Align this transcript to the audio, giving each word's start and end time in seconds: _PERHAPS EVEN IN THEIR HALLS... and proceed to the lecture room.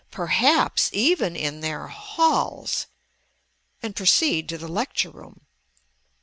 _PERHAPS 0.11 0.89
EVEN 0.93 1.35
IN 1.35 1.59
THEIR 1.61 1.85
HALLS... 1.89 2.87
and 3.83 3.95
proceed 3.95 4.49
to 4.49 4.57
the 4.57 4.67
lecture 4.67 5.11
room. 5.11 5.41